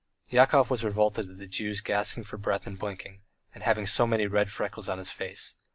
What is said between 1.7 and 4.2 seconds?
gasping for breath and blinking, and having so